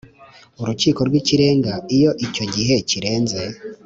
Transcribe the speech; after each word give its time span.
Urukiko 0.61 0.99
rw 1.07 1.13
Ikirenga 1.21 1.73
Iyo 1.95 2.11
icyo 2.25 2.45
gihe 2.53 2.75
kirenze 2.89 3.41